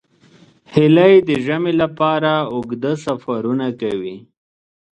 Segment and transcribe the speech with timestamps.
[0.73, 4.17] هیلۍ د ژمي لپاره اوږده سفرونه کوي